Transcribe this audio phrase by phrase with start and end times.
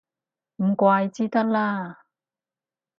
[0.55, 2.05] 唔怪之得啦